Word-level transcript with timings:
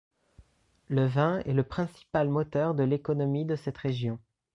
Le 0.87 1.05
vin 1.05 1.41
est 1.41 1.53
le 1.53 1.61
principal 1.61 2.27
moteur 2.27 2.73
de 2.73 2.81
l'économie 2.81 3.45
de 3.45 3.55
cette 3.55 3.77
région. 3.77 4.17